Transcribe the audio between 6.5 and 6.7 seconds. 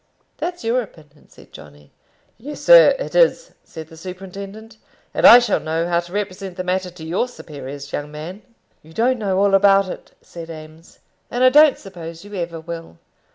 the